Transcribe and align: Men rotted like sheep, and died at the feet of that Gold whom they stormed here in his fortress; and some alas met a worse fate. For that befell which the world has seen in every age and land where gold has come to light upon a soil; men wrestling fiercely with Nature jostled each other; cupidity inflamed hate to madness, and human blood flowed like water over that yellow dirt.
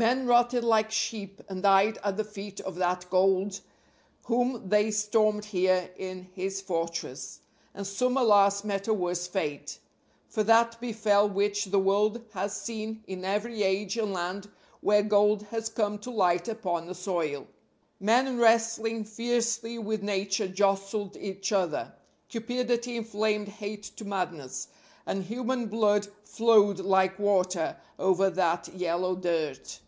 Men 0.00 0.26
rotted 0.28 0.62
like 0.62 0.92
sheep, 0.92 1.42
and 1.48 1.60
died 1.60 1.98
at 2.04 2.16
the 2.16 2.22
feet 2.22 2.60
of 2.60 2.76
that 2.76 3.06
Gold 3.10 3.60
whom 4.26 4.68
they 4.68 4.92
stormed 4.92 5.46
here 5.46 5.90
in 5.96 6.28
his 6.36 6.60
fortress; 6.60 7.40
and 7.74 7.84
some 7.84 8.16
alas 8.16 8.62
met 8.62 8.86
a 8.86 8.94
worse 8.94 9.26
fate. 9.26 9.80
For 10.28 10.44
that 10.44 10.80
befell 10.80 11.28
which 11.28 11.64
the 11.64 11.80
world 11.80 12.22
has 12.32 12.56
seen 12.56 13.02
in 13.08 13.24
every 13.24 13.64
age 13.64 13.96
and 13.98 14.12
land 14.12 14.48
where 14.82 15.02
gold 15.02 15.42
has 15.50 15.68
come 15.68 15.98
to 15.98 16.12
light 16.12 16.46
upon 16.46 16.88
a 16.88 16.94
soil; 16.94 17.48
men 17.98 18.38
wrestling 18.38 19.02
fiercely 19.04 19.80
with 19.80 20.04
Nature 20.04 20.46
jostled 20.46 21.16
each 21.16 21.50
other; 21.50 21.92
cupidity 22.28 22.96
inflamed 22.96 23.48
hate 23.48 23.82
to 23.96 24.04
madness, 24.04 24.68
and 25.04 25.24
human 25.24 25.66
blood 25.66 26.06
flowed 26.22 26.78
like 26.78 27.18
water 27.18 27.76
over 27.98 28.30
that 28.30 28.68
yellow 28.68 29.16
dirt. 29.16 29.80